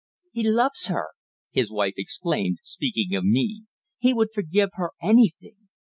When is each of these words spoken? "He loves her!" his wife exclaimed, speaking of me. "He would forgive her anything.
"He 0.31 0.49
loves 0.49 0.87
her!" 0.87 1.09
his 1.51 1.69
wife 1.71 1.93
exclaimed, 1.95 2.57
speaking 2.63 3.15
of 3.15 3.23
me. 3.23 3.65
"He 3.99 4.15
would 4.15 4.29
forgive 4.33 4.69
her 4.73 4.93
anything. 4.99 5.67